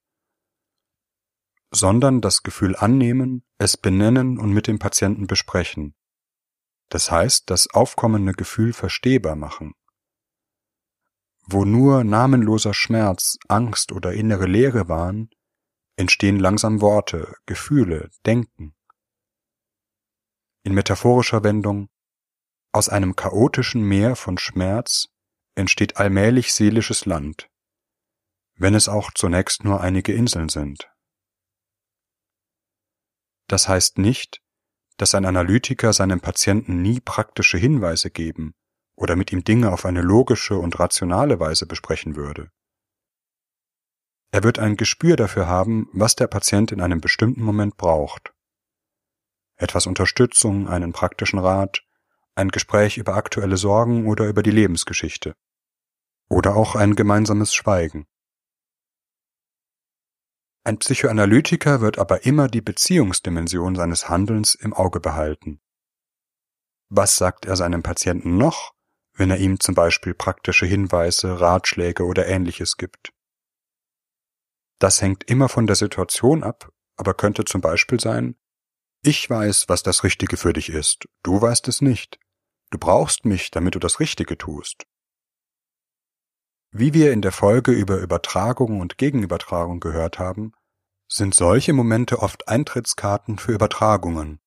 sondern 1.72 2.22
das 2.22 2.44
Gefühl 2.44 2.76
annehmen, 2.76 3.44
es 3.58 3.76
benennen 3.76 4.38
und 4.38 4.52
mit 4.52 4.68
dem 4.68 4.78
Patienten 4.78 5.26
besprechen. 5.26 5.96
Das 6.90 7.10
heißt, 7.10 7.50
das 7.50 7.68
aufkommende 7.74 8.34
Gefühl 8.34 8.72
verstehbar 8.72 9.36
machen. 9.36 9.74
Wo 11.46 11.66
nur 11.66 12.04
namenloser 12.04 12.76
Schmerz, 12.76 13.38
Angst 13.48 13.92
oder 13.92 14.14
innere 14.14 14.46
Leere 14.46 14.88
waren, 14.88 15.32
entstehen 15.96 16.40
langsam 16.40 16.82
Worte, 16.82 17.36
Gefühle, 17.46 18.10
Denken. 18.26 18.76
In 20.64 20.74
metaphorischer 20.74 21.44
Wendung 21.44 21.90
Aus 22.72 22.90
einem 22.90 23.16
chaotischen 23.16 23.82
Meer 23.84 24.16
von 24.16 24.38
Schmerz 24.38 25.10
entsteht 25.56 25.98
allmählich 25.98 26.54
seelisches 26.54 27.06
Land, 27.06 27.50
wenn 28.56 28.74
es 28.74 28.90
auch 28.90 29.12
zunächst 29.14 29.64
nur 29.64 29.82
einige 29.82 30.14
Inseln 30.14 30.50
sind. 30.50 30.90
Das 33.48 33.68
heißt 33.68 34.00
nicht, 34.00 34.42
dass 34.98 35.14
ein 35.16 35.26
Analytiker 35.26 35.94
seinem 35.94 36.22
Patienten 36.22 36.82
nie 36.82 37.00
praktische 37.00 37.58
Hinweise 37.58 38.10
geben 38.10 38.56
oder 38.96 39.16
mit 39.16 39.32
ihm 39.32 39.44
Dinge 39.44 39.72
auf 39.72 39.86
eine 39.86 40.02
logische 40.02 40.58
und 40.58 40.80
rationale 40.80 41.40
Weise 41.40 41.66
besprechen 41.66 42.16
würde. 42.16 42.52
Er 44.34 44.42
wird 44.42 44.58
ein 44.58 44.78
Gespür 44.78 45.16
dafür 45.16 45.46
haben, 45.46 45.88
was 45.94 46.16
der 46.16 46.26
Patient 46.26 46.72
in 46.72 46.82
einem 46.82 47.00
bestimmten 47.00 47.44
Moment 47.44 47.78
braucht. 47.78 48.34
Etwas 49.58 49.86
Unterstützung, 49.86 50.68
einen 50.68 50.92
praktischen 50.92 51.38
Rat, 51.38 51.84
ein 52.34 52.50
Gespräch 52.50 52.98
über 52.98 53.14
aktuelle 53.14 53.58
Sorgen 53.58 54.08
oder 54.08 54.28
über 54.28 54.42
die 54.42 54.50
Lebensgeschichte. 54.50 55.36
Oder 56.30 56.56
auch 56.56 56.74
ein 56.74 56.96
gemeinsames 56.96 57.54
Schweigen. 57.54 58.08
Ein 60.64 60.80
Psychoanalytiker 60.80 61.82
wird 61.82 62.00
aber 62.00 62.26
immer 62.26 62.48
die 62.48 62.62
Beziehungsdimension 62.62 63.76
seines 63.76 64.10
Handelns 64.10 64.56
im 64.56 64.74
Auge 64.74 65.00
behalten. 65.00 65.62
Was 66.90 67.18
sagt 67.18 67.46
er 67.46 67.56
seinem 67.56 67.84
Patienten 67.84 68.38
noch, 68.38 68.74
wenn 69.14 69.30
er 69.30 69.38
ihm 69.38 69.60
zum 69.60 69.76
Beispiel 69.76 70.16
praktische 70.16 70.66
Hinweise, 70.66 71.40
Ratschläge 71.40 72.04
oder 72.04 72.26
ähnliches 72.26 72.78
gibt? 72.78 73.13
Das 74.84 75.02
hängt 75.02 75.24
immer 75.30 75.48
von 75.48 75.66
der 75.66 75.78
Situation 75.78 76.44
ab, 76.44 76.70
aber 76.98 77.14
könnte 77.14 77.46
zum 77.46 77.62
Beispiel 77.62 78.02
sein, 78.02 78.36
ich 79.02 79.30
weiß, 79.30 79.70
was 79.70 79.82
das 79.82 80.04
Richtige 80.04 80.36
für 80.36 80.52
dich 80.52 80.68
ist, 80.68 81.08
du 81.24 81.42
weißt 81.42 81.70
es 81.70 81.80
nicht. 81.80 82.20
Du 82.70 82.78
brauchst 82.78 83.24
mich, 83.24 83.50
damit 83.50 83.76
du 83.76 83.80
das 83.80 84.02
Richtige 84.02 84.38
tust. 84.38 84.84
Wie 86.72 86.94
wir 86.94 87.14
in 87.14 87.22
der 87.22 87.32
Folge 87.32 87.72
über 87.72 87.96
Übertragung 87.96 88.82
und 88.82 88.98
Gegenübertragung 88.98 89.80
gehört 89.80 90.20
haben, 90.20 90.52
sind 91.08 91.34
solche 91.34 91.72
Momente 91.72 92.20
oft 92.20 92.50
Eintrittskarten 92.50 93.38
für 93.38 93.54
Übertragungen, 93.54 94.42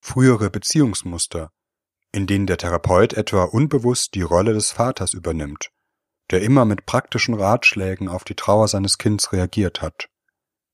frühere 0.00 0.48
Beziehungsmuster, 0.48 1.52
in 2.10 2.26
denen 2.26 2.46
der 2.46 2.56
Therapeut 2.56 3.12
etwa 3.12 3.44
unbewusst 3.44 4.14
die 4.14 4.22
Rolle 4.22 4.54
des 4.54 4.70
Vaters 4.70 5.12
übernimmt, 5.12 5.73
der 6.30 6.42
immer 6.42 6.64
mit 6.64 6.86
praktischen 6.86 7.34
Ratschlägen 7.34 8.08
auf 8.08 8.24
die 8.24 8.34
Trauer 8.34 8.68
seines 8.68 8.98
Kindes 8.98 9.32
reagiert 9.32 9.82
hat, 9.82 10.08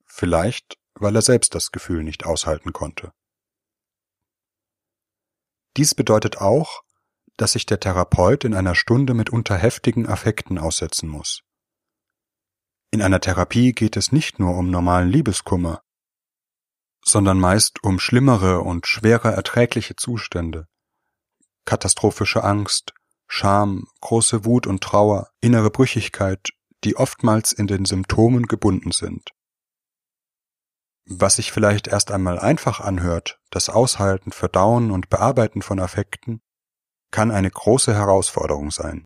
vielleicht 0.07 0.81
weil 0.95 1.17
er 1.17 1.23
selbst 1.23 1.55
das 1.55 1.73
Gefühl 1.73 2.05
nicht 2.05 2.27
aushalten 2.27 2.73
konnte. 2.73 3.13
Dies 5.77 5.95
bedeutet 5.95 6.39
auch, 6.39 6.83
dass 7.37 7.53
sich 7.53 7.65
der 7.65 7.81
Therapeut 7.81 8.45
in 8.45 8.55
einer 8.55 8.75
Stunde 8.75 9.15
mitunter 9.15 9.57
heftigen 9.57 10.07
Affekten 10.07 10.59
aussetzen 10.59 11.09
muss. 11.09 11.41
In 12.91 13.03
einer 13.03 13.21
Therapie 13.21 13.73
geht 13.73 13.97
es 13.97 14.13
nicht 14.13 14.39
nur 14.39 14.57
um 14.57 14.71
normalen 14.71 15.09
Liebeskummer, 15.09 15.81
sondern 17.03 17.39
meist 17.39 17.83
um 17.83 17.99
schlimmere 17.99 18.61
und 18.61 18.87
schwerer 18.87 19.33
erträgliche 19.33 19.97
Zustände, 19.97 20.67
katastrophische 21.65 22.45
Angst, 22.45 22.93
Scham, 23.33 23.87
große 24.01 24.45
Wut 24.45 24.67
und 24.67 24.83
Trauer, 24.83 25.31
innere 25.41 25.71
Brüchigkeit, 25.71 26.49
die 26.83 26.97
oftmals 26.97 27.53
in 27.53 27.69
den 27.69 27.85
Symptomen 27.85 28.47
gebunden 28.47 28.91
sind. 28.91 29.31
Was 31.07 31.37
sich 31.37 31.53
vielleicht 31.53 31.87
erst 31.87 32.11
einmal 32.11 32.41
einfach 32.41 32.81
anhört, 32.81 33.39
das 33.51 33.69
Aushalten, 33.69 34.33
Verdauen 34.33 34.91
und 34.91 35.11
Bearbeiten 35.11 35.63
von 35.63 35.79
Affekten, 35.79 36.43
kann 37.13 37.31
eine 37.31 37.49
große 37.49 37.95
Herausforderung 37.95 38.73
sein. 38.73 39.05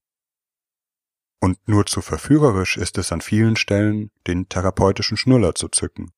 Und 1.38 1.68
nur 1.68 1.84
zu 1.84 2.00
verführerisch 2.00 2.78
ist 2.78 2.96
es 2.96 3.12
an 3.12 3.20
vielen 3.20 3.56
Stellen, 3.56 4.10
den 4.26 4.48
therapeutischen 4.48 5.18
Schnuller 5.18 5.54
zu 5.54 5.68
zücken. 5.68 6.12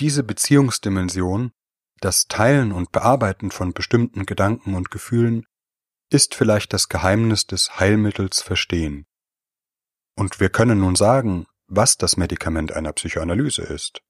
Diese 0.00 0.24
Beziehungsdimension, 0.24 1.52
das 2.00 2.26
Teilen 2.26 2.72
und 2.72 2.90
Bearbeiten 2.90 3.52
von 3.52 3.72
bestimmten 3.72 4.26
Gedanken 4.26 4.74
und 4.74 4.90
Gefühlen, 4.90 5.46
ist 6.10 6.34
vielleicht 6.34 6.72
das 6.72 6.88
Geheimnis 6.88 7.46
des 7.46 7.78
Heilmittels 7.80 8.42
Verstehen. 8.42 9.06
Und 10.16 10.40
wir 10.40 10.48
können 10.48 10.80
nun 10.80 10.96
sagen, 10.96 11.46
was 11.66 11.96
das 11.96 12.16
Medikament 12.16 12.72
einer 12.72 12.92
Psychoanalyse 12.92 13.62
ist. 13.62 14.02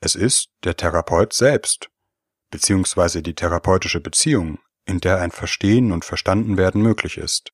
Es 0.00 0.14
ist 0.14 0.50
der 0.64 0.76
Therapeut 0.76 1.32
selbst, 1.32 1.90
beziehungsweise 2.50 3.22
die 3.22 3.34
therapeutische 3.34 4.00
Beziehung, 4.00 4.58
in 4.84 5.00
der 5.00 5.20
ein 5.20 5.30
Verstehen 5.30 5.90
und 5.90 6.04
Verstandenwerden 6.04 6.82
möglich 6.82 7.16
ist. 7.16 7.52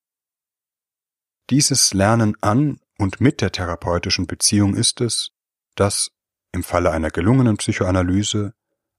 Dieses 1.50 1.94
Lernen 1.94 2.36
an 2.40 2.80
und 2.98 3.20
mit 3.20 3.40
der 3.40 3.52
therapeutischen 3.52 4.26
Beziehung 4.26 4.74
ist 4.74 5.00
es, 5.00 5.30
das, 5.74 6.10
im 6.52 6.62
Falle 6.62 6.90
einer 6.90 7.10
gelungenen 7.10 7.56
Psychoanalyse, 7.56 8.54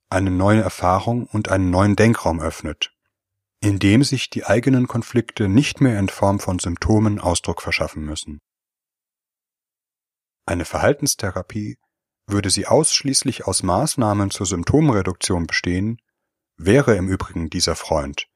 eine 0.09 0.31
neue 0.31 0.61
Erfahrung 0.61 1.27
und 1.27 1.49
einen 1.49 1.69
neuen 1.69 1.95
Denkraum 1.95 2.39
öffnet, 2.39 2.92
in 3.63 3.79
dem 3.79 4.03
sich 4.03 4.29
die 4.29 4.45
eigenen 4.45 4.89
Konflikte 4.89 5.47
nicht 5.47 5.79
mehr 5.79 5.97
in 5.97 6.09
Form 6.09 6.41
von 6.41 6.59
Symptomen 6.59 7.17
Ausdruck 7.17 7.61
verschaffen 7.61 8.03
müssen. 8.03 8.41
Eine 10.45 10.65
Verhaltenstherapie 10.65 11.77
würde 12.27 12.49
sie 12.49 12.67
ausschließlich 12.67 13.47
aus 13.47 13.63
Maßnahmen 13.63 14.31
zur 14.31 14.47
Symptomreduktion 14.47 15.47
bestehen, 15.47 16.01
wäre 16.57 16.97
im 16.97 17.07
Übrigen 17.07 17.49
dieser 17.49 17.77
Freund, 17.77 18.27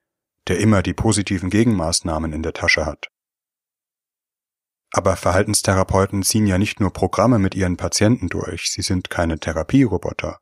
der 0.47 0.59
immer 0.59 0.81
die 0.81 0.93
positiven 0.93 1.49
Gegenmaßnahmen 1.49 2.31
in 2.31 2.41
der 2.41 2.53
Tasche 2.53 2.85
hat. 2.85 3.07
Aber 4.91 5.17
Verhaltenstherapeuten 5.17 6.23
ziehen 6.23 6.47
ja 6.47 6.57
nicht 6.57 6.79
nur 6.79 6.93
Programme 6.93 7.37
mit 7.37 7.53
ihren 7.53 7.75
Patienten 7.75 8.29
durch, 8.29 8.71
sie 8.71 8.81
sind 8.81 9.09
keine 9.09 9.37
Therapieroboter. 9.39 10.39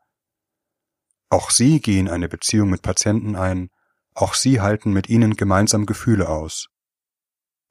Auch 1.31 1.49
sie 1.49 1.79
gehen 1.79 2.07
eine 2.07 2.29
Beziehung 2.29 2.69
mit 2.69 2.83
Patienten 2.83 3.35
ein, 3.35 3.71
auch 4.15 4.33
sie 4.33 4.61
halten 4.61 4.91
mit 4.91 5.09
ihnen 5.09 5.35
gemeinsam 5.35 5.85
Gefühle 5.85 6.29
aus. 6.29 6.69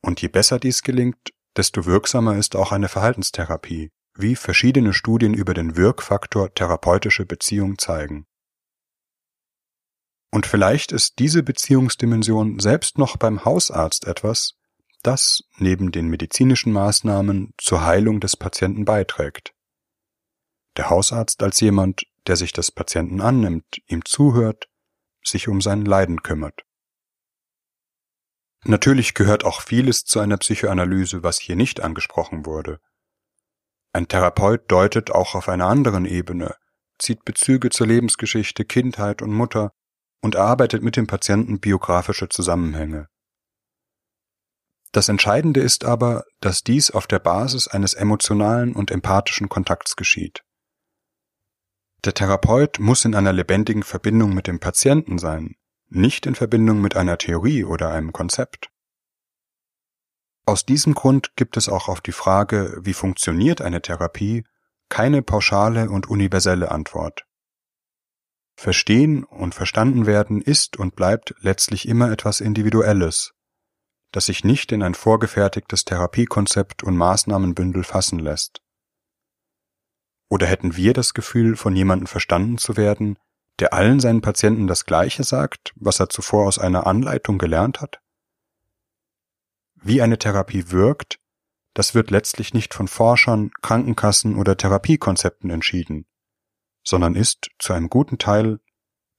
Und 0.02 0.20
je 0.20 0.28
besser 0.28 0.58
dies 0.58 0.82
gelingt, 0.82 1.30
desto 1.56 1.86
wirksamer 1.86 2.36
ist 2.36 2.56
auch 2.56 2.72
eine 2.72 2.88
Verhaltenstherapie, 2.88 3.90
wie 4.14 4.36
verschiedene 4.36 4.92
Studien 4.92 5.34
über 5.34 5.54
den 5.54 5.76
Wirkfaktor 5.76 6.52
therapeutische 6.54 7.24
Beziehung 7.24 7.78
zeigen. 7.78 8.26
Und 10.30 10.46
vielleicht 10.46 10.92
ist 10.92 11.18
diese 11.18 11.42
Beziehungsdimension 11.42 12.58
selbst 12.58 12.98
noch 12.98 13.16
beim 13.16 13.44
Hausarzt 13.44 14.06
etwas, 14.06 14.54
das 15.02 15.44
neben 15.58 15.92
den 15.92 16.08
medizinischen 16.08 16.72
Maßnahmen 16.72 17.54
zur 17.56 17.84
Heilung 17.84 18.20
des 18.20 18.36
Patienten 18.36 18.84
beiträgt. 18.84 19.54
Der 20.76 20.90
Hausarzt 20.90 21.42
als 21.42 21.60
jemand, 21.60 22.02
der 22.26 22.36
sich 22.36 22.52
des 22.52 22.72
Patienten 22.72 23.20
annimmt, 23.20 23.80
ihm 23.86 24.04
zuhört, 24.04 24.68
sich 25.26 25.48
um 25.48 25.60
sein 25.60 25.84
Leiden 25.84 26.22
kümmert. 26.22 26.62
Natürlich 28.64 29.14
gehört 29.14 29.44
auch 29.44 29.60
vieles 29.60 30.04
zu 30.04 30.20
einer 30.20 30.38
Psychoanalyse, 30.38 31.22
was 31.22 31.38
hier 31.38 31.56
nicht 31.56 31.80
angesprochen 31.80 32.46
wurde. 32.46 32.80
Ein 33.92 34.08
Therapeut 34.08 34.62
deutet 34.68 35.10
auch 35.10 35.34
auf 35.34 35.48
einer 35.48 35.66
anderen 35.66 36.06
Ebene, 36.06 36.56
zieht 36.98 37.24
Bezüge 37.24 37.70
zur 37.70 37.86
Lebensgeschichte, 37.86 38.64
Kindheit 38.64 39.20
und 39.22 39.32
Mutter, 39.32 39.72
und 40.22 40.34
erarbeitet 40.34 40.82
mit 40.82 40.96
dem 40.96 41.06
Patienten 41.06 41.60
biografische 41.60 42.30
Zusammenhänge. 42.30 43.08
Das 44.92 45.08
Entscheidende 45.08 45.60
ist 45.60 45.84
aber, 45.84 46.24
dass 46.40 46.62
dies 46.62 46.90
auf 46.90 47.06
der 47.06 47.18
Basis 47.18 47.68
eines 47.68 47.92
emotionalen 47.94 48.74
und 48.74 48.90
empathischen 48.90 49.48
Kontakts 49.48 49.96
geschieht. 49.96 50.42
Der 52.04 52.12
Therapeut 52.12 52.80
muss 52.80 53.06
in 53.06 53.14
einer 53.14 53.32
lebendigen 53.32 53.82
Verbindung 53.82 54.34
mit 54.34 54.46
dem 54.46 54.60
Patienten 54.60 55.18
sein, 55.18 55.56
nicht 55.88 56.26
in 56.26 56.34
Verbindung 56.34 56.82
mit 56.82 56.96
einer 56.96 57.16
Theorie 57.16 57.64
oder 57.64 57.90
einem 57.90 58.12
Konzept. 58.12 58.70
Aus 60.44 60.66
diesem 60.66 60.94
Grund 60.94 61.34
gibt 61.36 61.56
es 61.56 61.70
auch 61.70 61.88
auf 61.88 62.02
die 62.02 62.12
Frage, 62.12 62.78
wie 62.82 62.92
funktioniert 62.92 63.62
eine 63.62 63.80
Therapie, 63.80 64.44
keine 64.90 65.22
pauschale 65.22 65.88
und 65.88 66.06
universelle 66.06 66.70
Antwort. 66.70 67.24
Verstehen 68.54 69.24
und 69.24 69.54
verstanden 69.54 70.04
werden 70.04 70.42
ist 70.42 70.76
und 70.76 70.96
bleibt 70.96 71.34
letztlich 71.40 71.88
immer 71.88 72.10
etwas 72.12 72.42
Individuelles, 72.42 73.32
das 74.12 74.26
sich 74.26 74.44
nicht 74.44 74.72
in 74.72 74.82
ein 74.82 74.94
vorgefertigtes 74.94 75.86
Therapiekonzept 75.86 76.82
und 76.82 76.98
Maßnahmenbündel 76.98 77.82
fassen 77.82 78.18
lässt. 78.18 78.63
Oder 80.34 80.48
hätten 80.48 80.74
wir 80.74 80.94
das 80.94 81.14
Gefühl, 81.14 81.54
von 81.54 81.76
jemandem 81.76 82.08
verstanden 82.08 82.58
zu 82.58 82.76
werden, 82.76 83.20
der 83.60 83.72
allen 83.72 84.00
seinen 84.00 84.20
Patienten 84.20 84.66
das 84.66 84.84
Gleiche 84.84 85.22
sagt, 85.22 85.72
was 85.76 86.00
er 86.00 86.08
zuvor 86.08 86.48
aus 86.48 86.58
einer 86.58 86.88
Anleitung 86.88 87.38
gelernt 87.38 87.80
hat? 87.80 88.00
Wie 89.76 90.02
eine 90.02 90.18
Therapie 90.18 90.72
wirkt, 90.72 91.20
das 91.72 91.94
wird 91.94 92.10
letztlich 92.10 92.52
nicht 92.52 92.74
von 92.74 92.88
Forschern, 92.88 93.52
Krankenkassen 93.62 94.34
oder 94.34 94.56
Therapiekonzepten 94.56 95.50
entschieden, 95.50 96.04
sondern 96.82 97.14
ist 97.14 97.50
zu 97.60 97.72
einem 97.72 97.88
guten 97.88 98.18
Teil 98.18 98.58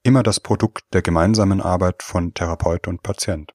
immer 0.04 0.21
das 0.21 0.41
Produkt 0.41 0.84
der 0.91 1.01
gemeinsamen 1.01 1.62
Arbeit 1.62 2.04
von 2.04 2.34
Therapeut 2.34 2.89
und 2.89 3.04
Patient. 3.04 3.54